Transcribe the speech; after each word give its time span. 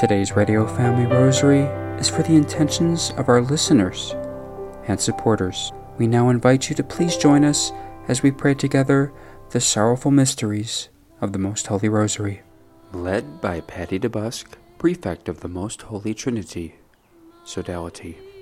Today's 0.00 0.34
Radio 0.34 0.66
Family 0.66 1.04
Rosary 1.04 1.64
is 2.00 2.08
for 2.08 2.22
the 2.22 2.34
intentions 2.34 3.12
of 3.18 3.28
our 3.28 3.42
listeners 3.42 4.14
and 4.88 4.98
supporters. 4.98 5.72
We 5.98 6.06
now 6.06 6.30
invite 6.30 6.70
you 6.70 6.76
to 6.76 6.82
please 6.82 7.18
join 7.18 7.44
us 7.44 7.70
as 8.08 8.22
we 8.22 8.30
pray 8.30 8.54
together 8.54 9.12
the 9.50 9.60
sorrowful 9.60 10.10
mysteries 10.10 10.88
of 11.20 11.34
the 11.34 11.38
Most 11.38 11.66
Holy 11.66 11.90
Rosary. 11.90 12.40
Led 12.94 13.42
by 13.42 13.60
Patty 13.60 13.98
DeBusk, 13.98 14.46
Prefect 14.78 15.28
of 15.28 15.40
the 15.40 15.48
Most 15.48 15.82
Holy 15.82 16.14
Trinity, 16.14 16.76
Sodality. 17.44 18.16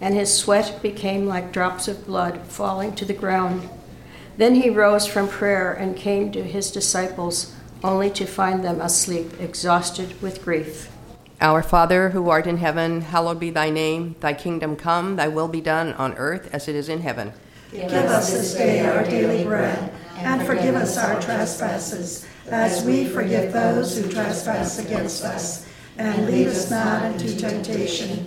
and 0.00 0.14
his 0.14 0.36
sweat 0.36 0.80
became 0.82 1.26
like 1.26 1.52
drops 1.52 1.88
of 1.88 2.06
blood 2.06 2.40
falling 2.42 2.94
to 2.94 3.04
the 3.04 3.14
ground. 3.14 3.68
Then 4.36 4.56
he 4.56 4.68
rose 4.68 5.06
from 5.06 5.28
prayer 5.28 5.72
and 5.72 5.96
came 5.96 6.30
to 6.32 6.42
his 6.42 6.70
disciples, 6.70 7.54
only 7.82 8.10
to 8.10 8.26
find 8.26 8.64
them 8.64 8.80
asleep, 8.80 9.40
exhausted 9.40 10.20
with 10.20 10.44
grief. 10.44 10.90
Our 11.40 11.62
Father, 11.62 12.10
who 12.10 12.28
art 12.28 12.46
in 12.46 12.58
heaven, 12.58 13.02
hallowed 13.02 13.40
be 13.40 13.50
thy 13.50 13.70
name. 13.70 14.16
Thy 14.20 14.32
kingdom 14.32 14.76
come, 14.76 15.16
thy 15.16 15.28
will 15.28 15.48
be 15.48 15.60
done 15.60 15.92
on 15.94 16.14
earth 16.14 16.48
as 16.52 16.68
it 16.68 16.74
is 16.74 16.88
in 16.88 17.00
heaven. 17.00 17.32
Give 17.72 17.92
us 17.92 18.32
this 18.32 18.54
day 18.54 18.86
our 18.86 19.04
daily 19.04 19.44
bread, 19.44 19.92
and 20.16 20.46
forgive 20.46 20.74
us 20.74 20.96
our 20.96 21.20
trespasses, 21.20 22.26
as 22.46 22.84
we 22.84 23.06
forgive 23.06 23.52
those 23.52 23.98
who 23.98 24.10
trespass 24.10 24.78
against 24.78 25.24
us 25.24 25.66
and 25.98 26.26
lead 26.26 26.48
us 26.48 26.70
not 26.70 27.04
into 27.04 27.36
temptation, 27.36 28.26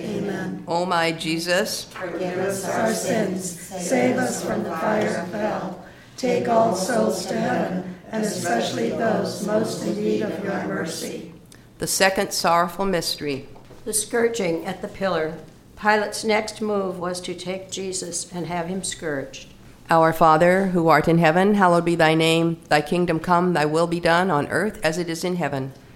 O 0.71 0.85
my 0.85 1.11
Jesus, 1.11 1.83
Forgive 1.83 2.37
us 2.37 2.63
our 2.65 2.93
sins, 2.93 3.59
save 3.59 4.15
us 4.15 4.41
from 4.41 4.63
the 4.63 4.69
fire 4.69 5.17
of 5.17 5.33
hell. 5.33 5.83
Take 6.15 6.47
all 6.47 6.73
souls 6.75 7.25
to 7.25 7.35
heaven, 7.37 7.95
and 8.09 8.23
especially 8.23 8.91
those 8.91 9.45
most 9.45 9.83
in 9.85 10.01
need 10.01 10.21
of 10.21 10.41
your 10.41 10.65
mercy. 10.67 11.33
the 11.79 11.87
second 11.87 12.31
sorrowful 12.31 12.85
mystery. 12.85 13.49
The 13.83 13.91
scourging 13.91 14.63
at 14.65 14.81
the 14.81 14.87
pillar. 14.87 15.33
Pilate's 15.75 16.23
next 16.23 16.61
move 16.61 16.97
was 16.97 17.19
to 17.21 17.33
take 17.33 17.69
Jesus 17.69 18.31
and 18.31 18.45
have 18.45 18.67
him 18.67 18.81
scourged. 18.81 19.49
Our 19.89 20.13
Father, 20.13 20.67
who 20.67 20.87
art 20.87 21.09
in 21.09 21.17
heaven, 21.17 21.55
hallowed 21.55 21.83
be 21.83 21.95
thy 21.95 22.13
name. 22.15 22.61
Thy 22.69 22.79
kingdom 22.79 23.19
come, 23.19 23.51
thy 23.51 23.65
will 23.65 23.87
be 23.87 23.99
done 23.99 24.31
on 24.31 24.47
earth 24.47 24.79
as 24.85 24.97
it 24.97 25.09
is 25.09 25.25
in 25.25 25.35
heaven. 25.35 25.73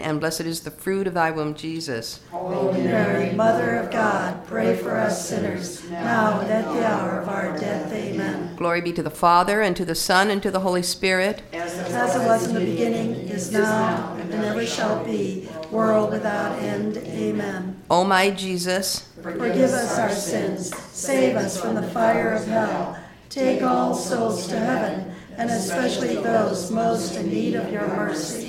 and 0.00 0.20
blessed 0.20 0.42
is 0.42 0.60
the 0.60 0.70
fruit 0.70 1.06
of 1.06 1.14
thy 1.14 1.30
womb, 1.30 1.54
Jesus. 1.54 2.20
Holy 2.30 2.82
Mary, 2.82 3.32
Mother 3.32 3.76
of 3.76 3.90
God, 3.90 4.46
pray 4.46 4.76
for 4.76 4.96
us 4.96 5.28
sinners, 5.28 5.88
now 5.90 6.40
and 6.40 6.50
at 6.50 6.64
the 6.64 6.86
hour 6.86 7.20
of 7.20 7.28
our 7.28 7.56
death. 7.58 7.92
Amen. 7.92 8.56
Glory 8.56 8.80
be 8.80 8.92
to 8.92 9.02
the 9.02 9.10
Father, 9.10 9.60
and 9.60 9.76
to 9.76 9.84
the 9.84 9.94
Son, 9.94 10.30
and 10.30 10.42
to 10.42 10.50
the 10.50 10.60
Holy 10.60 10.82
Spirit. 10.82 11.42
As 11.52 11.76
it 12.16 12.26
was 12.26 12.48
in 12.48 12.54
the 12.54 12.60
beginning, 12.60 13.14
is 13.28 13.52
now, 13.52 14.16
and 14.20 14.32
ever 14.32 14.64
shall 14.64 15.04
be, 15.04 15.48
world 15.70 16.10
without 16.12 16.58
end. 16.58 16.96
Amen. 16.98 17.82
O 17.90 18.04
my 18.04 18.30
Jesus, 18.30 19.08
Forgive 19.22 19.70
us 19.70 19.98
our 19.98 20.10
sins, 20.10 20.76
save 20.92 21.36
us 21.36 21.60
from 21.60 21.74
the 21.74 21.82
fire 21.82 22.32
of 22.32 22.46
hell, 22.46 22.98
take 23.30 23.62
all 23.62 23.94
souls 23.94 24.46
to 24.48 24.58
heaven, 24.58 25.14
and 25.36 25.50
especially 25.50 26.14
those 26.16 26.70
most 26.70 27.16
in 27.16 27.28
need 27.28 27.54
of 27.54 27.72
your 27.72 27.86
mercy. 27.88 28.43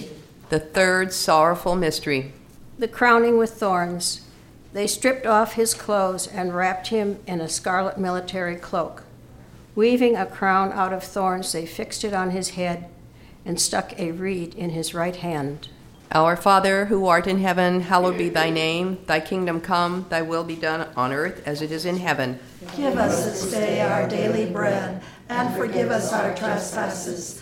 The 0.50 0.60
third 0.60 1.14
sorrowful 1.14 1.76
mystery. 1.76 2.34
The 2.78 2.88
crowning 2.88 3.38
with 3.38 3.52
thorns. 3.52 4.22
They 4.74 4.88
stripped 4.88 5.26
off 5.26 5.54
his 5.54 5.74
clothes 5.74 6.28
and 6.28 6.54
wrapped 6.54 6.88
him 6.88 7.20
in 7.26 7.40
a 7.40 7.48
scarlet 7.48 7.98
military 7.98 8.58
cloak. 8.58 9.04
Weaving 9.74 10.16
a 10.16 10.26
crown 10.26 10.72
out 10.74 10.94
of 10.94 11.04
thorns, 11.04 11.52
they 11.52 11.66
fixed 11.66 12.04
it 12.04 12.14
on 12.14 12.32
his 12.32 12.52
head 12.52 12.90
and 13.46 13.60
stuck 13.60 13.98
a 14.00 14.12
reed 14.12 14.54
in 14.56 14.72
his 14.72 14.94
right 14.94 15.16
hand. 15.16 15.70
Our 16.12 16.36
Father, 16.36 16.86
who 16.86 17.08
art 17.08 17.28
in 17.28 17.40
heaven, 17.40 17.82
hallowed 17.82 18.18
be 18.18 18.30
thy 18.30 18.50
name. 18.50 19.00
Thy 19.06 19.20
kingdom 19.20 19.60
come, 19.60 20.06
thy 20.10 20.22
will 20.22 20.44
be 20.44 20.56
done 20.56 20.88
on 20.96 21.12
earth 21.12 21.42
as 21.46 21.62
it 21.62 21.72
is 21.72 21.86
in 21.86 21.98
heaven. 21.98 22.40
Give 22.76 22.98
us 22.98 23.26
this 23.26 23.52
day 23.52 23.82
our 23.82 24.08
daily 24.08 24.46
bread, 24.46 25.02
and 25.30 25.56
forgive 25.56 25.92
us 25.92 26.14
our 26.14 26.36
trespasses, 26.36 27.42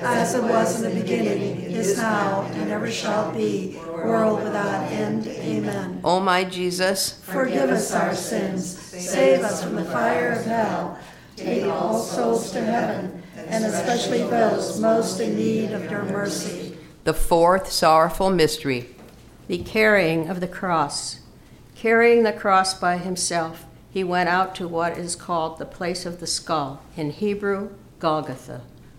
As 0.00 0.34
it 0.34 0.42
was 0.42 0.80
in 0.80 0.94
the 0.94 1.00
beginning, 1.00 1.60
is 1.62 1.96
now, 1.96 2.42
and 2.54 2.70
ever 2.70 2.90
shall 2.90 3.32
be, 3.32 3.76
world 3.86 4.42
without 4.42 4.90
end. 4.92 5.26
Amen. 5.26 6.00
O 6.04 6.20
my 6.20 6.44
Jesus, 6.44 7.20
Forgive 7.24 7.70
us 7.70 7.92
our 7.92 8.14
sins, 8.14 8.78
save 8.78 9.42
us 9.42 9.62
from 9.62 9.74
the 9.74 9.84
fire 9.84 10.32
of 10.32 10.44
hell, 10.44 10.98
take 11.36 11.64
all 11.64 11.98
souls 11.98 12.50
to 12.52 12.60
heaven, 12.60 13.22
and 13.36 13.64
especially 13.64 14.22
those 14.22 14.80
most 14.80 15.20
in 15.20 15.36
need 15.36 15.72
of 15.72 15.90
your 15.90 16.04
mercy. 16.04 16.76
the 17.04 17.14
fourth 17.14 17.70
sorrowful 17.72 18.30
mystery. 18.30 18.94
The 19.46 19.58
carrying 19.58 20.28
of 20.28 20.40
the 20.40 20.48
cross. 20.48 21.20
Carrying 21.74 22.22
the 22.22 22.32
cross 22.32 22.74
by 22.74 22.98
himself, 22.98 23.64
he 23.90 24.04
went 24.04 24.28
out 24.28 24.54
to 24.56 24.68
what 24.68 24.98
is 24.98 25.16
called 25.16 25.58
the 25.58 25.64
place 25.64 26.04
of 26.04 26.20
the 26.20 26.26
skull, 26.26 26.82
in 26.96 27.10
Hebrew, 27.10 27.70
Golgotha. 27.98 28.60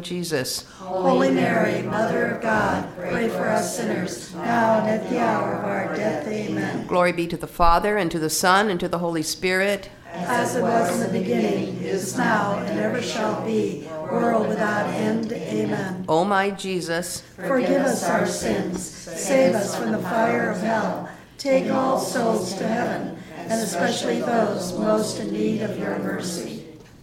Jesus. 0.00 0.64
Holy 0.78 1.30
Mary, 1.30 1.82
Mother 1.82 2.26
of 2.26 2.42
God, 2.42 2.88
pray 2.96 3.28
for 3.28 3.48
us 3.48 3.76
sinners, 3.76 4.34
now 4.34 4.80
and 4.80 4.88
at 4.88 5.10
the 5.10 5.18
hour 5.20 5.54
of 5.54 5.64
our 5.64 5.94
death. 5.94 6.26
Amen. 6.26 6.86
Glory 6.86 7.12
be 7.12 7.26
to 7.26 7.36
the 7.36 7.46
Father, 7.46 7.96
and 7.96 8.10
to 8.10 8.18
the 8.18 8.30
Son, 8.30 8.70
and 8.70 8.80
to 8.80 8.88
the 8.88 8.98
Holy 8.98 9.22
Spirit. 9.22 9.90
As 10.12 10.56
it 10.56 10.62
was 10.62 11.00
in 11.00 11.12
the 11.12 11.18
beginning, 11.18 11.82
is 11.82 12.16
now, 12.16 12.58
and 12.58 12.78
ever 12.78 13.00
shall 13.00 13.44
be, 13.44 13.88
world 14.10 14.48
without 14.48 14.86
end. 14.88 15.32
Amen. 15.32 16.04
O 16.08 16.24
my 16.24 16.50
Jesus, 16.50 17.22
Forgive 17.36 17.82
us 17.82 18.04
our 18.04 18.26
sins, 18.26 18.82
save 18.82 19.54
us 19.54 19.74
from 19.74 19.92
the 19.92 19.98
fire 19.98 20.50
of 20.50 20.60
hell, 20.60 21.08
take 21.38 21.70
all 21.70 21.98
souls 21.98 22.54
to 22.54 22.66
heaven, 22.66 23.16
and 23.36 23.52
especially 23.52 24.20
those 24.20 24.78
most 24.78 25.18
in 25.18 25.32
need 25.32 25.62
of 25.62 25.78
your 25.78 25.98
mercy. 25.98 26.51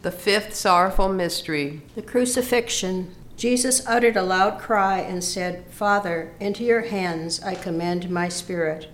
The 0.02 0.12
fifth 0.12 0.56
sorrowful 0.56 1.10
mystery. 1.10 1.82
The 1.96 2.02
crucifixion. 2.02 3.14
Jesus 3.36 3.86
uttered 3.88 4.18
a 4.18 4.24
loud 4.24 4.60
cry 4.60 5.00
and 5.00 5.24
said, 5.24 5.66
Father, 5.70 6.34
into 6.40 6.64
your 6.64 6.82
hands 6.82 7.42
I 7.42 7.56
commend 7.56 8.10
my 8.10 8.30
spirit. 8.30 8.88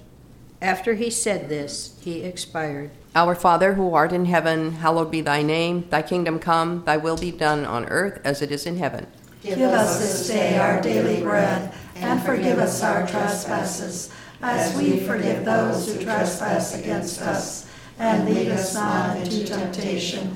After 0.62 0.96
he 0.96 1.10
said 1.10 1.50
this, 1.50 2.00
he 2.02 2.22
expired. 2.22 2.92
Our 3.16 3.36
Father, 3.36 3.74
who 3.74 3.94
art 3.94 4.12
in 4.12 4.26
heaven, 4.26 4.74
hallowed 4.74 5.12
be 5.12 5.22
thy 5.22 5.42
name. 5.42 5.88
Thy 5.90 6.02
kingdom 6.02 6.40
come, 6.40 6.84
thy 6.86 6.98
will 6.98 7.18
be 7.18 7.32
done 7.32 7.66
on 7.66 7.86
earth 7.86 8.20
as 8.24 8.42
it 8.42 8.52
is 8.52 8.66
in 8.66 8.78
heaven. 8.78 9.08
Give 9.42 9.60
us 9.60 10.00
this 10.00 10.28
day 10.28 10.58
our 10.58 10.82
daily 10.82 11.22
bread, 11.22 11.72
and 11.96 12.22
forgive 12.24 12.58
us 12.58 12.82
our 12.84 13.08
trespasses, 13.08 14.12
as 14.42 14.76
we 14.76 15.00
forgive 15.02 15.46
those 15.46 15.94
who 15.94 16.04
trespass 16.04 16.78
against 16.78 17.22
us. 17.22 17.70
And 18.00 18.28
lead 18.28 18.50
us 18.50 18.74
not 18.74 19.18
into 19.18 19.46
temptation, 19.46 20.36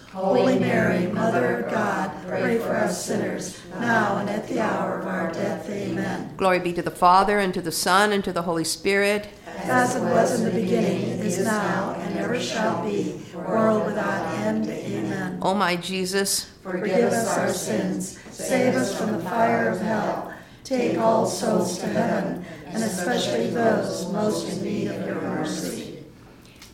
Holy 0.11 0.59
Mary, 0.59 1.07
Mother 1.07 1.59
of 1.59 1.71
God, 1.71 2.11
pray 2.27 2.57
for 2.57 2.75
us 2.75 3.05
sinners, 3.05 3.61
now 3.79 4.17
and 4.17 4.29
at 4.29 4.45
the 4.45 4.59
hour 4.59 4.99
of 4.99 5.07
our 5.07 5.31
death. 5.31 5.69
Amen. 5.69 6.33
Glory 6.35 6.59
be 6.59 6.73
to 6.73 6.81
the 6.81 6.91
Father, 6.91 7.39
and 7.39 7.53
to 7.53 7.61
the 7.61 7.71
Son, 7.71 8.11
and 8.11 8.21
to 8.25 8.33
the 8.33 8.41
Holy 8.41 8.65
Spirit. 8.65 9.29
As 9.47 9.95
it 9.95 10.01
was 10.01 10.37
in 10.41 10.53
the 10.53 10.61
beginning, 10.61 11.03
is 11.19 11.41
now, 11.45 11.95
and 11.97 12.19
ever 12.19 12.37
shall 12.41 12.83
be, 12.83 13.21
world 13.33 13.85
without 13.85 14.27
end. 14.39 14.67
Amen. 14.67 15.39
O 15.41 15.53
my 15.53 15.77
Jesus, 15.77 16.51
Forgive 16.61 17.13
us 17.13 17.37
our 17.37 17.53
sins, 17.53 18.19
save 18.31 18.75
us 18.75 18.93
from 18.99 19.13
the 19.13 19.19
fire 19.19 19.69
of 19.69 19.79
hell, 19.79 20.33
take 20.65 20.97
all 20.97 21.25
souls 21.25 21.79
to 21.79 21.87
heaven, 21.87 22.45
and 22.65 22.83
especially 22.83 23.49
those 23.49 24.11
most 24.11 24.49
in 24.49 24.61
need 24.61 24.87
of 24.87 25.05
your 25.05 25.21
mercy. 25.21 26.03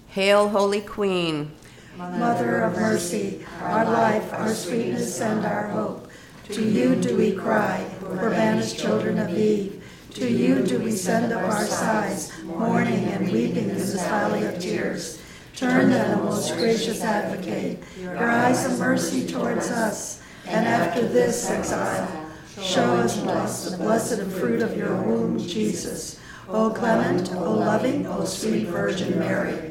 Hail, 0.08 0.50
Holy 0.50 0.82
Queen. 0.82 1.52
Mother 1.98 2.62
of 2.62 2.76
mercy, 2.76 3.44
our 3.60 3.84
life, 3.84 4.32
our 4.32 4.54
sweetness, 4.54 5.20
and 5.20 5.44
our 5.44 5.68
hope. 5.70 6.12
To 6.50 6.64
you 6.64 6.96
do 6.96 7.18
we 7.18 7.32
cry, 7.32 7.84
for 8.00 8.30
banished 8.30 8.78
children 8.78 9.18
of 9.18 9.36
Eve. 9.36 9.84
To 10.12 10.32
you 10.32 10.64
do 10.64 10.78
we 10.78 10.92
send 10.92 11.34
up 11.34 11.42
our 11.42 11.66
sighs, 11.66 12.32
mourning 12.44 13.06
and 13.06 13.32
weeping 13.32 13.70
in 13.70 13.76
this 13.76 13.96
valley 13.96 14.46
of 14.46 14.60
tears. 14.60 15.20
Turn 15.56 15.90
then, 15.90 16.20
O 16.20 16.24
most 16.26 16.54
gracious 16.56 17.02
advocate, 17.02 17.80
your 18.00 18.16
eyes 18.16 18.64
of 18.66 18.78
mercy 18.78 19.26
towards 19.26 19.72
us, 19.72 20.22
and 20.46 20.68
after 20.68 21.02
this 21.08 21.50
exile, 21.50 22.30
show 22.62 22.98
us 22.98 23.20
blessed, 23.20 23.72
the 23.72 23.78
blessed 23.78 24.22
fruit 24.38 24.62
of 24.62 24.78
your 24.78 24.96
womb, 25.02 25.40
Jesus. 25.40 26.20
O 26.48 26.70
clement, 26.70 27.34
O 27.34 27.54
loving, 27.54 28.06
O 28.06 28.24
sweet 28.24 28.68
Virgin 28.68 29.18
Mary. 29.18 29.67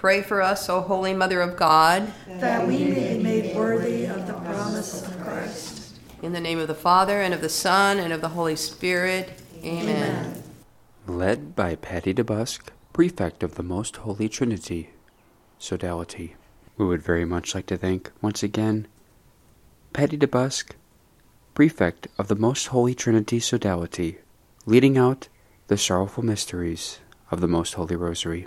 Pray 0.00 0.22
for 0.22 0.40
us, 0.40 0.70
O 0.70 0.80
Holy 0.80 1.12
Mother 1.12 1.42
of 1.42 1.58
God. 1.58 2.10
that 2.26 2.66
we 2.66 2.86
may 2.86 3.18
be 3.18 3.22
made 3.22 3.54
worthy 3.54 4.06
of 4.06 4.26
the 4.26 4.32
promise 4.32 5.06
of 5.06 5.20
Christ. 5.20 5.94
In 6.22 6.32
the 6.32 6.40
name 6.40 6.58
of 6.58 6.68
the 6.68 6.74
Father, 6.74 7.20
and 7.20 7.34
of 7.34 7.42
the 7.42 7.50
Son, 7.50 7.98
and 7.98 8.10
of 8.10 8.22
the 8.22 8.30
Holy 8.30 8.56
Spirit. 8.56 9.38
Amen. 9.62 10.42
Led 11.06 11.54
by 11.54 11.74
Patty 11.76 12.14
DeBusk, 12.14 12.68
Prefect 12.94 13.42
of 13.42 13.56
the 13.56 13.62
Most 13.62 13.96
Holy 13.96 14.26
Trinity, 14.30 14.88
Sodality. 15.58 16.34
We 16.78 16.86
would 16.86 17.02
very 17.02 17.26
much 17.26 17.54
like 17.54 17.66
to 17.66 17.76
thank, 17.76 18.10
once 18.22 18.42
again, 18.42 18.88
Patty 19.92 20.16
DeBusk, 20.16 20.70
Prefect 21.52 22.08
of 22.16 22.28
the 22.28 22.36
Most 22.36 22.68
Holy 22.68 22.94
Trinity, 22.94 23.38
Sodality, 23.38 24.16
leading 24.64 24.96
out 24.96 25.28
the 25.66 25.76
sorrowful 25.76 26.24
mysteries 26.24 27.00
of 27.30 27.42
the 27.42 27.48
Most 27.48 27.74
Holy 27.74 27.96
Rosary. 27.96 28.46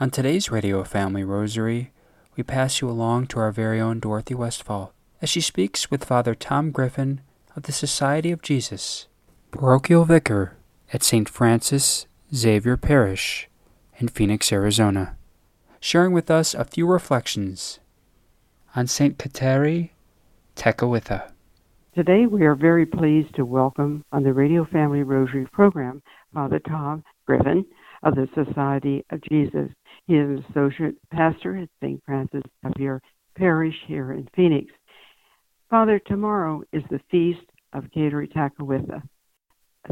On 0.00 0.10
today's 0.10 0.48
Radio 0.48 0.84
Family 0.84 1.24
Rosary, 1.24 1.90
we 2.36 2.44
pass 2.44 2.80
you 2.80 2.88
along 2.88 3.26
to 3.26 3.40
our 3.40 3.50
very 3.50 3.80
own 3.80 3.98
Dorothy 3.98 4.32
Westfall 4.32 4.92
as 5.20 5.28
she 5.28 5.40
speaks 5.40 5.90
with 5.90 6.04
Father 6.04 6.36
Tom 6.36 6.70
Griffin 6.70 7.20
of 7.56 7.64
the 7.64 7.72
Society 7.72 8.30
of 8.30 8.40
Jesus, 8.40 9.08
parochial 9.50 10.04
vicar 10.04 10.56
at 10.92 11.02
St. 11.02 11.28
Francis 11.28 12.06
Xavier 12.32 12.76
Parish 12.76 13.48
in 13.96 14.06
Phoenix, 14.06 14.52
Arizona, 14.52 15.16
sharing 15.80 16.12
with 16.12 16.30
us 16.30 16.54
a 16.54 16.64
few 16.64 16.86
reflections 16.86 17.80
on 18.76 18.86
St. 18.86 19.18
Kateri 19.18 19.90
Tekakwitha. 20.54 21.32
Today, 21.96 22.26
we 22.26 22.46
are 22.46 22.54
very 22.54 22.86
pleased 22.86 23.34
to 23.34 23.44
welcome 23.44 24.04
on 24.12 24.22
the 24.22 24.32
Radio 24.32 24.64
Family 24.64 25.02
Rosary 25.02 25.48
program 25.52 26.00
Father 26.32 26.60
Tom 26.60 27.02
Griffin 27.26 27.66
of 28.04 28.14
the 28.14 28.28
Society 28.34 29.04
of 29.10 29.20
Jesus. 29.22 29.70
He 30.08 30.14
is 30.14 30.26
an 30.26 30.44
associate 30.48 30.96
pastor 31.12 31.58
at 31.58 31.68
St. 31.82 32.02
Francis 32.06 32.42
Xavier 32.66 33.02
Parish 33.36 33.74
here 33.86 34.12
in 34.12 34.26
Phoenix. 34.34 34.72
Father, 35.68 35.98
tomorrow 35.98 36.62
is 36.72 36.82
the 36.90 37.00
feast 37.10 37.44
of 37.74 37.84
Kateri 37.94 38.32
Tekakwitha. 38.32 39.02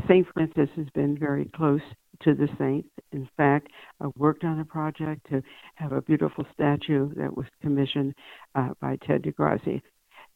St. 0.08 0.26
Francis 0.32 0.70
has 0.74 0.86
been 0.94 1.18
very 1.18 1.50
close 1.54 1.82
to 2.22 2.34
the 2.34 2.48
saint. 2.58 2.86
In 3.12 3.28
fact, 3.36 3.68
I 4.00 4.06
worked 4.16 4.42
on 4.42 4.58
a 4.60 4.64
project 4.64 5.26
to 5.28 5.42
have 5.74 5.92
a 5.92 6.00
beautiful 6.00 6.46
statue 6.54 7.12
that 7.16 7.36
was 7.36 7.46
commissioned 7.60 8.14
uh, 8.54 8.70
by 8.80 8.96
Ted 9.06 9.22
DeGrazia. 9.22 9.82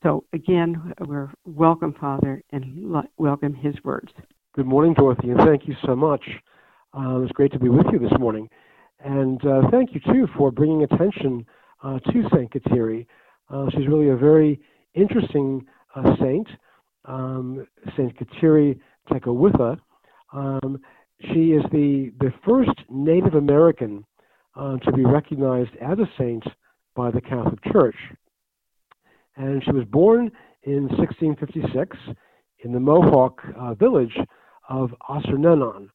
So 0.02 0.24
again, 0.34 0.92
we're 1.06 1.30
welcome, 1.46 1.94
Father, 1.98 2.42
and 2.52 2.92
lo- 2.92 3.08
welcome 3.16 3.54
his 3.54 3.74
words. 3.82 4.12
Good 4.54 4.66
morning, 4.66 4.92
Dorothy, 4.92 5.30
and 5.30 5.40
thank 5.40 5.66
you 5.66 5.74
so 5.86 5.96
much. 5.96 6.22
Uh, 6.92 7.20
it's 7.20 7.32
great 7.32 7.52
to 7.52 7.58
be 7.58 7.70
with 7.70 7.86
you 7.90 7.98
this 7.98 8.18
morning. 8.18 8.46
And 9.04 9.44
uh, 9.46 9.62
thank 9.70 9.94
you, 9.94 10.00
too, 10.00 10.26
for 10.36 10.50
bringing 10.50 10.82
attention 10.82 11.46
uh, 11.82 11.98
to 11.98 12.22
St. 12.34 12.52
Kateri. 12.52 13.06
Uh, 13.48 13.66
she's 13.70 13.88
really 13.88 14.10
a 14.10 14.16
very 14.16 14.60
interesting 14.94 15.64
uh, 15.94 16.16
saint, 16.20 16.46
um, 17.06 17.66
St. 17.96 18.14
Kateri 18.16 18.78
Tekakwitha. 19.10 19.78
Um, 20.32 20.80
she 21.32 21.52
is 21.52 21.62
the, 21.72 22.12
the 22.20 22.32
first 22.46 22.78
Native 22.90 23.34
American 23.34 24.04
uh, 24.56 24.76
to 24.78 24.92
be 24.92 25.04
recognized 25.04 25.70
as 25.80 25.98
a 25.98 26.08
saint 26.18 26.44
by 26.94 27.10
the 27.10 27.20
Catholic 27.20 27.62
Church. 27.72 27.96
And 29.36 29.62
she 29.64 29.72
was 29.72 29.84
born 29.86 30.30
in 30.64 30.88
1656 30.88 31.96
in 32.64 32.72
the 32.72 32.80
Mohawk 32.80 33.40
village 33.78 34.16
of 34.68 34.90
Ossernenon. 35.08 35.88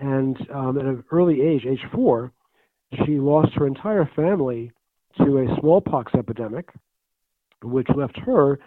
And 0.00 0.36
um, 0.52 0.78
at 0.78 0.86
an 0.86 1.04
early 1.12 1.42
age, 1.42 1.66
age 1.66 1.84
four, 1.92 2.32
she 3.04 3.18
lost 3.18 3.52
her 3.54 3.66
entire 3.66 4.10
family 4.16 4.72
to 5.18 5.38
a 5.38 5.60
smallpox 5.60 6.12
epidemic, 6.14 6.70
which 7.62 7.86
left 7.94 8.18
her 8.18 8.58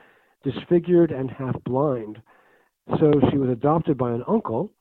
disfigured 0.44 1.12
and 1.12 1.32
half 1.32 1.56
blind. 1.64 2.22
So 3.00 3.12
she 3.32 3.38
was 3.38 3.50
adopted 3.50 3.98
by 3.98 4.12
an 4.12 4.24
uncle, 4.28 4.72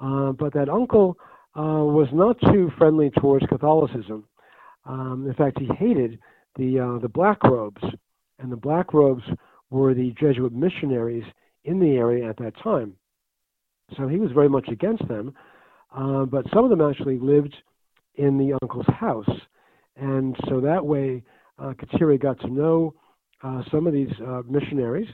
uh, 0.00 0.32
but 0.32 0.54
that 0.54 0.68
uncle 0.68 1.18
uh, 1.56 1.84
was 1.84 2.08
not 2.12 2.40
too 2.52 2.70
friendly 2.78 3.10
towards 3.10 3.44
Catholicism. 3.46 4.24
Um, 4.86 5.26
in 5.26 5.34
fact, 5.34 5.58
he 5.58 5.66
hated 5.78 6.18
the 6.56 6.80
uh, 6.80 6.98
the 7.00 7.08
black 7.08 7.42
robes, 7.44 7.82
and 8.38 8.50
the 8.50 8.56
black 8.56 8.94
robes 8.94 9.24
were 9.68 9.94
the 9.94 10.14
Jesuit 10.18 10.52
missionaries 10.52 11.24
in 11.64 11.78
the 11.78 11.96
area 11.96 12.28
at 12.28 12.38
that 12.38 12.54
time. 12.62 12.94
So 13.96 14.08
he 14.08 14.18
was 14.18 14.30
very 14.32 14.48
much 14.48 14.68
against 14.68 15.06
them. 15.08 15.34
Uh, 15.94 16.24
but 16.24 16.46
some 16.54 16.64
of 16.64 16.70
them 16.70 16.80
actually 16.80 17.18
lived 17.18 17.54
in 18.16 18.38
the 18.38 18.56
uncle's 18.62 18.86
house, 18.86 19.28
and 19.96 20.36
so 20.48 20.60
that 20.60 20.84
way 20.84 21.22
uh, 21.58 21.72
Kateri 21.72 22.20
got 22.20 22.40
to 22.40 22.48
know 22.48 22.94
uh, 23.42 23.62
some 23.70 23.86
of 23.86 23.92
these 23.92 24.12
uh, 24.26 24.42
missionaries 24.48 25.08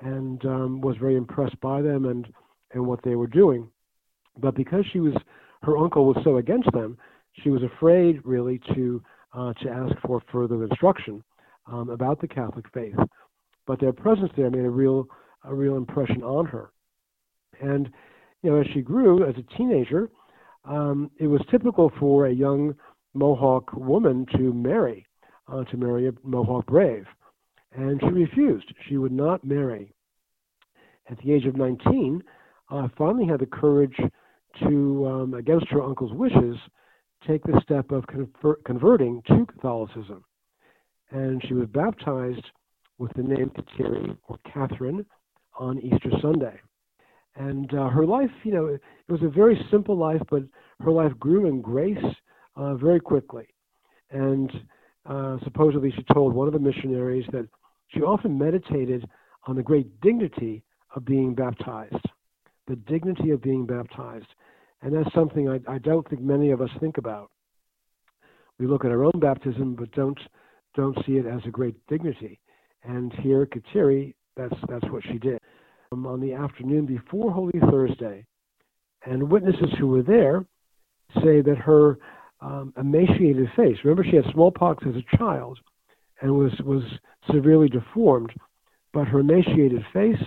and 0.00 0.44
um, 0.44 0.80
was 0.80 0.96
very 0.96 1.16
impressed 1.16 1.58
by 1.60 1.80
them 1.82 2.06
and 2.06 2.28
and 2.72 2.84
what 2.84 3.00
they 3.04 3.14
were 3.14 3.26
doing. 3.26 3.68
But 4.38 4.54
because 4.54 4.84
she 4.92 5.00
was 5.00 5.14
her 5.62 5.78
uncle 5.78 6.06
was 6.06 6.16
so 6.24 6.38
against 6.38 6.70
them, 6.72 6.98
she 7.42 7.50
was 7.50 7.62
afraid 7.62 8.20
really 8.24 8.60
to 8.74 9.02
uh, 9.32 9.52
to 9.54 9.70
ask 9.70 9.94
for 10.06 10.22
further 10.32 10.64
instruction 10.64 11.22
um, 11.66 11.90
about 11.90 12.20
the 12.20 12.28
Catholic 12.28 12.66
faith. 12.72 12.96
But 13.66 13.80
their 13.80 13.92
presence 13.92 14.30
there 14.36 14.50
made 14.50 14.64
a 14.64 14.70
real 14.70 15.08
a 15.44 15.54
real 15.54 15.76
impression 15.76 16.22
on 16.22 16.46
her. 16.46 16.70
And 17.60 17.90
you 18.44 18.50
know, 18.50 18.60
as 18.60 18.66
she 18.74 18.82
grew 18.82 19.26
as 19.26 19.34
a 19.38 19.56
teenager, 19.56 20.10
um, 20.66 21.10
it 21.18 21.26
was 21.26 21.40
typical 21.50 21.90
for 21.98 22.26
a 22.26 22.32
young 22.32 22.74
Mohawk 23.14 23.72
woman 23.72 24.26
to 24.36 24.52
marry, 24.52 25.06
uh, 25.50 25.64
to 25.64 25.76
marry 25.78 26.08
a 26.08 26.12
Mohawk 26.22 26.66
brave, 26.66 27.06
and 27.72 27.98
she 28.02 28.08
refused. 28.08 28.70
She 28.86 28.98
would 28.98 29.12
not 29.12 29.44
marry. 29.44 29.94
At 31.10 31.18
the 31.18 31.32
age 31.32 31.46
of 31.46 31.56
19, 31.56 32.22
uh, 32.70 32.88
finally 32.98 33.26
had 33.26 33.40
the 33.40 33.46
courage 33.46 33.96
to, 34.60 35.06
um, 35.06 35.34
against 35.34 35.68
her 35.68 35.82
uncle's 35.82 36.12
wishes, 36.12 36.58
take 37.26 37.42
the 37.44 37.58
step 37.62 37.90
of 37.92 38.04
conver- 38.06 38.62
converting 38.66 39.22
to 39.22 39.46
Catholicism. 39.46 40.22
And 41.10 41.42
she 41.46 41.54
was 41.54 41.68
baptized 41.68 42.44
with 42.98 43.12
the 43.14 43.22
name 43.22 43.50
Kateri 43.50 44.18
or 44.28 44.38
Catherine 44.52 45.06
on 45.58 45.78
Easter 45.78 46.10
Sunday. 46.20 46.60
And 47.36 47.72
uh, 47.74 47.88
her 47.88 48.06
life, 48.06 48.30
you 48.44 48.52
know, 48.52 48.66
it 48.66 48.80
was 49.08 49.22
a 49.22 49.28
very 49.28 49.60
simple 49.70 49.96
life, 49.96 50.22
but 50.30 50.42
her 50.80 50.90
life 50.90 51.12
grew 51.18 51.46
in 51.46 51.60
grace 51.60 52.04
uh, 52.56 52.74
very 52.74 53.00
quickly. 53.00 53.46
And 54.10 54.50
uh, 55.06 55.38
supposedly, 55.42 55.92
she 55.96 56.04
told 56.14 56.32
one 56.32 56.46
of 56.46 56.52
the 56.52 56.60
missionaries 56.60 57.26
that 57.32 57.48
she 57.88 58.00
often 58.00 58.38
meditated 58.38 59.08
on 59.46 59.56
the 59.56 59.62
great 59.62 60.00
dignity 60.00 60.62
of 60.94 61.04
being 61.04 61.34
baptized, 61.34 62.06
the 62.68 62.76
dignity 62.76 63.30
of 63.30 63.42
being 63.42 63.66
baptized. 63.66 64.26
And 64.82 64.94
that's 64.94 65.12
something 65.14 65.48
I, 65.48 65.60
I 65.68 65.78
don't 65.78 66.08
think 66.08 66.22
many 66.22 66.50
of 66.50 66.60
us 66.60 66.70
think 66.78 66.98
about. 66.98 67.30
We 68.58 68.66
look 68.66 68.84
at 68.84 68.92
our 68.92 69.04
own 69.04 69.18
baptism, 69.18 69.74
but 69.74 69.90
don't 69.92 70.18
don't 70.76 70.96
see 71.06 71.12
it 71.12 71.26
as 71.26 71.40
a 71.46 71.50
great 71.50 71.74
dignity. 71.88 72.40
And 72.82 73.12
here, 73.14 73.46
Kateri, 73.46 74.14
that's 74.36 74.54
that's 74.68 74.88
what 74.92 75.02
she 75.04 75.18
did. 75.18 75.40
On 75.94 76.20
the 76.20 76.32
afternoon 76.32 76.86
before 76.86 77.30
Holy 77.30 77.60
Thursday, 77.70 78.26
and 79.06 79.30
witnesses 79.30 79.72
who 79.78 79.86
were 79.86 80.02
there 80.02 80.44
say 81.22 81.40
that 81.40 81.56
her 81.56 81.98
um, 82.40 82.72
emaciated 82.76 83.48
face. 83.54 83.76
Remember, 83.84 84.02
she 84.02 84.16
had 84.16 84.24
smallpox 84.32 84.84
as 84.88 84.96
a 84.96 85.16
child 85.16 85.60
and 86.20 86.34
was 86.34 86.50
was 86.64 86.82
severely 87.32 87.68
deformed, 87.68 88.32
but 88.92 89.06
her 89.06 89.20
emaciated 89.20 89.84
face 89.92 90.20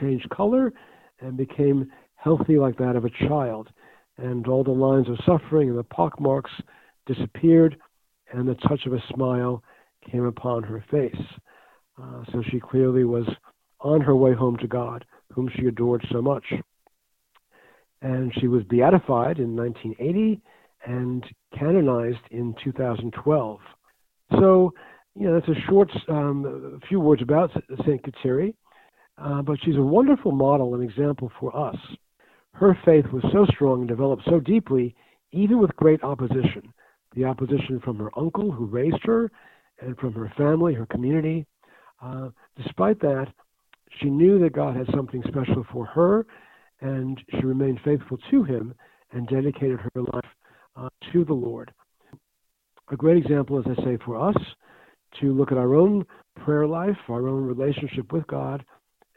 changed 0.00 0.30
color 0.30 0.72
and 1.20 1.36
became 1.36 1.92
healthy 2.14 2.56
like 2.56 2.78
that 2.78 2.96
of 2.96 3.04
a 3.04 3.28
child. 3.28 3.68
And 4.16 4.48
all 4.48 4.64
the 4.64 4.70
lines 4.70 5.10
of 5.10 5.18
suffering 5.26 5.68
and 5.68 5.78
the 5.78 5.84
pock 5.84 6.18
marks 6.18 6.50
disappeared, 7.04 7.76
and 8.32 8.48
the 8.48 8.54
touch 8.54 8.86
of 8.86 8.94
a 8.94 9.04
smile 9.14 9.62
came 10.10 10.24
upon 10.24 10.62
her 10.62 10.82
face. 10.90 11.14
Uh, 12.02 12.24
so 12.32 12.42
she 12.50 12.58
clearly 12.58 13.04
was 13.04 13.26
on 13.82 14.00
her 14.00 14.16
way 14.16 14.34
home 14.34 14.56
to 14.58 14.66
God, 14.66 15.04
whom 15.32 15.50
she 15.54 15.66
adored 15.66 16.06
so 16.10 16.22
much. 16.22 16.44
And 18.00 18.32
she 18.40 18.48
was 18.48 18.62
beatified 18.64 19.38
in 19.38 19.56
1980 19.56 20.40
and 20.84 21.24
canonized 21.56 22.18
in 22.30 22.54
2012. 22.64 23.60
So, 24.32 24.72
you 25.14 25.26
know, 25.26 25.34
that's 25.34 25.48
a 25.48 25.60
short 25.68 25.90
um, 26.08 26.80
few 26.88 27.00
words 27.00 27.22
about 27.22 27.50
St. 27.84 28.02
Kateri. 28.02 28.54
Uh, 29.18 29.42
but 29.42 29.58
she's 29.62 29.76
a 29.76 29.82
wonderful 29.82 30.32
model 30.32 30.74
and 30.74 30.82
example 30.82 31.30
for 31.38 31.54
us. 31.56 31.76
Her 32.54 32.76
faith 32.84 33.04
was 33.12 33.22
so 33.32 33.46
strong 33.54 33.80
and 33.80 33.88
developed 33.88 34.22
so 34.24 34.40
deeply, 34.40 34.94
even 35.32 35.60
with 35.60 35.76
great 35.76 36.02
opposition 36.02 36.72
the 37.14 37.24
opposition 37.24 37.80
from 37.84 37.98
her 37.98 38.10
uncle 38.16 38.50
who 38.50 38.66
raised 38.66 39.04
her, 39.04 39.30
and 39.80 39.96
from 39.98 40.12
her 40.12 40.32
family, 40.36 40.74
her 40.74 40.86
community. 40.86 41.46
Uh, 42.00 42.28
despite 42.56 43.00
that, 43.00 43.26
she 44.00 44.10
knew 44.10 44.38
that 44.40 44.52
God 44.52 44.76
had 44.76 44.86
something 44.94 45.22
special 45.28 45.64
for 45.72 45.86
her, 45.86 46.26
and 46.80 47.20
she 47.30 47.44
remained 47.44 47.80
faithful 47.84 48.18
to 48.30 48.44
Him 48.44 48.74
and 49.12 49.28
dedicated 49.28 49.78
her 49.80 50.02
life 50.12 50.30
uh, 50.76 50.88
to 51.12 51.24
the 51.24 51.34
Lord. 51.34 51.72
A 52.90 52.96
great 52.96 53.16
example, 53.16 53.58
as 53.58 53.64
I 53.66 53.84
say, 53.84 53.98
for 54.04 54.28
us 54.28 54.36
to 55.20 55.32
look 55.32 55.52
at 55.52 55.58
our 55.58 55.74
own 55.74 56.04
prayer 56.44 56.66
life, 56.66 56.96
our 57.08 57.28
own 57.28 57.44
relationship 57.44 58.12
with 58.12 58.26
God, 58.26 58.64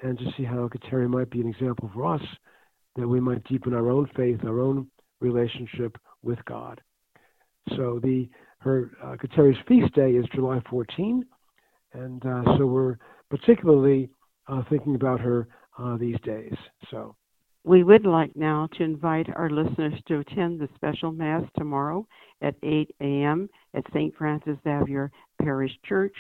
and 0.01 0.17
to 0.17 0.25
see 0.38 0.43
how 0.43 0.69
Kateri 0.69 1.09
might 1.09 1.29
be 1.29 1.41
an 1.41 1.47
example 1.47 1.89
for 1.93 2.13
us 2.13 2.21
that 2.95 3.07
we 3.07 3.19
might 3.19 3.43
deepen 3.45 3.73
our 3.73 3.89
own 3.89 4.09
faith, 4.15 4.39
our 4.45 4.59
own 4.59 4.88
relationship 5.19 5.97
with 6.21 6.39
God. 6.45 6.81
So 7.75 7.99
the 8.01 8.29
her 8.59 8.91
uh, 9.03 9.15
Kateri's 9.15 9.57
feast 9.67 9.93
day 9.93 10.11
is 10.11 10.25
July 10.33 10.61
14, 10.69 11.25
and 11.93 12.25
uh, 12.25 12.57
so 12.57 12.65
we're 12.65 12.97
particularly 13.29 14.09
uh, 14.47 14.62
thinking 14.69 14.95
about 14.95 15.19
her 15.19 15.47
uh, 15.77 15.97
these 15.97 16.19
days. 16.23 16.53
So 16.91 17.15
we 17.65 17.84
would 17.84 18.05
like 18.05 18.36
now 18.36 18.69
to 18.77 18.84
invite 18.84 19.27
our 19.36 19.49
listeners 19.49 19.95
to 20.08 20.19
attend 20.19 20.60
the 20.60 20.69
special 20.75 21.12
mass 21.12 21.41
tomorrow 21.58 22.08
at 22.41 22.53
8 22.62 22.95
a.m. 23.01 23.49
at 23.73 23.84
St. 23.91 24.15
Francis 24.15 24.58
Xavier 24.63 25.12
Parish 25.41 25.71
Church, 25.84 26.15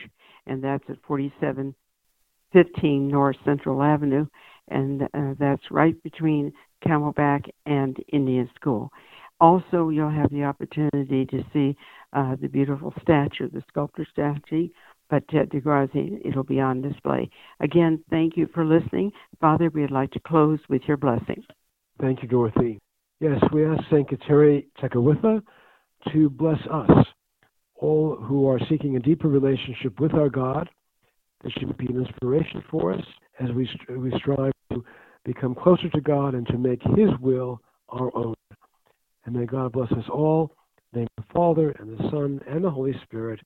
and 0.47 0.63
that's 0.63 0.83
at 0.89 0.97
4715 1.07 3.07
North 3.07 3.35
Central 3.45 3.83
Avenue, 3.83 4.25
and 4.69 5.03
uh, 5.03 5.35
that's 5.37 5.69
right 5.69 6.01
between 6.01 6.51
Camelback 6.83 7.47
and 7.67 7.95
Indian 8.11 8.49
School. 8.55 8.91
Also, 9.39 9.89
you'll 9.89 10.09
have 10.09 10.31
the 10.31 10.45
opportunity 10.45 11.27
to 11.27 11.43
see 11.53 11.77
uh, 12.13 12.35
the 12.41 12.47
beautiful 12.47 12.91
statue, 13.01 13.51
the 13.51 13.61
sculptor 13.67 14.07
statue, 14.11 14.67
but 15.09 15.23
uh, 15.23 15.31
Ted 15.31 15.49
DeGrazia, 15.49 16.19
it'll 16.25 16.43
be 16.43 16.59
on 16.59 16.81
display. 16.81 17.29
Again, 17.59 18.03
thank 18.09 18.37
you 18.37 18.47
for 18.53 18.65
listening. 18.65 19.11
Father, 19.39 19.69
we'd 19.69 19.91
like 19.91 20.11
to 20.11 20.19
close 20.19 20.59
with 20.69 20.81
your 20.87 20.97
blessing. 20.97 21.43
Thank 22.01 22.21
you, 22.21 22.27
Dorothy. 22.27 22.79
Yes, 23.19 23.41
we 23.53 23.65
ask 23.65 23.81
St. 23.85 24.09
Kateri 24.09 24.65
Tekakwitha 24.81 25.41
to 26.11 26.29
bless 26.29 26.59
us, 26.71 27.05
all 27.75 28.17
who 28.17 28.47
are 28.47 28.59
seeking 28.69 28.95
a 28.95 28.99
deeper 28.99 29.27
relationship 29.27 29.99
with 29.99 30.13
our 30.13 30.29
God, 30.29 30.69
that 31.43 31.51
she 31.57 31.65
would 31.65 31.77
be 31.77 31.87
an 31.87 32.05
inspiration 32.05 32.63
for 32.69 32.93
us 32.93 33.03
as 33.39 33.49
we, 33.51 33.69
we 33.89 34.11
strive 34.17 34.51
to 34.71 34.83
become 35.23 35.55
closer 35.55 35.89
to 35.89 36.01
God 36.01 36.33
and 36.33 36.45
to 36.47 36.57
make 36.57 36.81
His 36.95 37.09
will 37.21 37.61
our 37.89 38.15
own. 38.15 38.35
And 39.25 39.35
may 39.35 39.45
God 39.45 39.71
bless 39.71 39.91
us 39.91 40.05
all. 40.11 40.51
In 40.77 40.83
the 40.93 40.99
name 40.99 41.07
of 41.17 41.25
the 41.25 41.33
Father, 41.33 41.71
and 41.79 41.97
the 41.97 42.09
Son, 42.09 42.39
and 42.47 42.63
the 42.63 42.69
Holy 42.69 42.93
Spirit. 43.03 43.39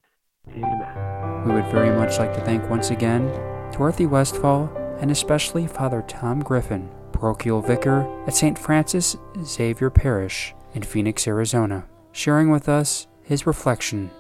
Amen. 0.64 1.44
We 1.46 1.54
would 1.54 1.66
very 1.72 1.96
much 1.96 2.18
like 2.20 2.34
to 2.34 2.42
thank 2.42 2.70
once 2.70 2.92
again 2.92 3.28
Dorothy 3.72 4.06
Westfall 4.06 4.70
and 5.00 5.12
especially 5.12 5.68
Father 5.68 6.04
Tom 6.08 6.42
Griffin, 6.42 6.90
parochial 7.12 7.62
vicar 7.62 8.08
at 8.28 8.36
St. 8.36 8.58
Francis 8.58 9.16
Xavier 9.44 9.90
Parish 9.90 10.54
in 10.74 10.84
Phoenix, 10.84 11.28
Arizona, 11.28 11.86
sharing 12.12 12.50
with 12.50 12.68
us 12.68 13.08
his 13.24 13.48
reflection 13.48 14.12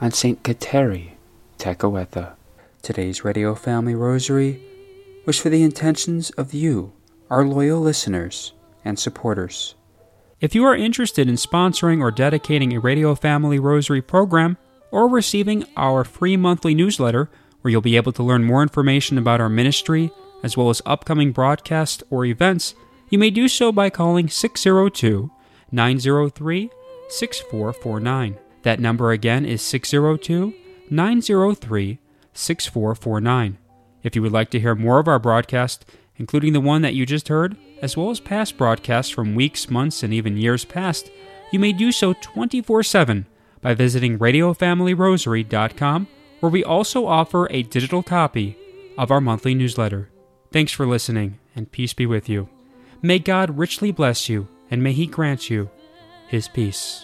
on 0.00 0.10
St. 0.10 0.42
Kateri 0.42 1.12
Tekakwitha. 1.58 2.34
Today's 2.80 3.24
Radio 3.24 3.54
Family 3.54 3.94
Rosary 3.94 4.60
was 5.26 5.38
for 5.38 5.50
the 5.50 5.62
intentions 5.62 6.30
of 6.30 6.54
you, 6.54 6.92
our 7.30 7.44
loyal 7.44 7.80
listeners 7.80 8.52
and 8.84 8.98
supporters. 8.98 9.74
If 10.40 10.54
you 10.54 10.64
are 10.64 10.74
interested 10.74 11.28
in 11.28 11.36
sponsoring 11.36 12.00
or 12.00 12.10
dedicating 12.10 12.72
a 12.72 12.80
Radio 12.80 13.14
Family 13.14 13.60
Rosary 13.60 14.02
program, 14.02 14.56
or 14.92 15.08
receiving 15.08 15.64
our 15.76 16.04
free 16.04 16.36
monthly 16.36 16.74
newsletter, 16.74 17.28
where 17.62 17.72
you'll 17.72 17.80
be 17.80 17.96
able 17.96 18.12
to 18.12 18.22
learn 18.22 18.44
more 18.44 18.62
information 18.62 19.18
about 19.18 19.40
our 19.40 19.48
ministry, 19.48 20.12
as 20.44 20.56
well 20.56 20.70
as 20.70 20.82
upcoming 20.86 21.32
broadcasts 21.32 22.02
or 22.10 22.24
events, 22.24 22.74
you 23.08 23.18
may 23.18 23.30
do 23.30 23.48
so 23.48 23.72
by 23.72 23.90
calling 23.90 24.28
602 24.28 25.30
903 25.70 26.70
6449. 27.08 28.38
That 28.62 28.80
number 28.80 29.10
again 29.10 29.44
is 29.44 29.62
602 29.62 30.54
903 30.90 31.98
6449. 32.34 33.58
If 34.02 34.16
you 34.16 34.22
would 34.22 34.32
like 34.32 34.50
to 34.50 34.60
hear 34.60 34.74
more 34.74 34.98
of 34.98 35.08
our 35.08 35.18
broadcast, 35.18 35.84
including 36.16 36.52
the 36.52 36.60
one 36.60 36.82
that 36.82 36.94
you 36.94 37.06
just 37.06 37.28
heard, 37.28 37.56
as 37.80 37.96
well 37.96 38.10
as 38.10 38.20
past 38.20 38.56
broadcasts 38.56 39.10
from 39.10 39.34
weeks, 39.34 39.70
months, 39.70 40.02
and 40.02 40.12
even 40.12 40.36
years 40.36 40.64
past, 40.64 41.10
you 41.50 41.58
may 41.58 41.72
do 41.72 41.92
so 41.92 42.14
24 42.14 42.82
7 42.82 43.26
by 43.62 43.72
visiting 43.72 44.18
RadioFamilyRosary.com, 44.18 46.06
where 46.40 46.50
we 46.50 46.62
also 46.62 47.06
offer 47.06 47.48
a 47.50 47.62
digital 47.62 48.02
copy 48.02 48.58
of 48.98 49.10
our 49.10 49.20
monthly 49.22 49.54
newsletter. 49.54 50.10
Thanks 50.50 50.72
for 50.72 50.86
listening, 50.86 51.38
and 51.56 51.72
peace 51.72 51.94
be 51.94 52.04
with 52.04 52.28
you. 52.28 52.50
May 53.00 53.18
God 53.18 53.56
richly 53.56 53.90
bless 53.90 54.28
you, 54.28 54.48
and 54.70 54.82
may 54.82 54.92
He 54.92 55.06
grant 55.06 55.48
you 55.48 55.70
His 56.28 56.48
peace. 56.48 57.00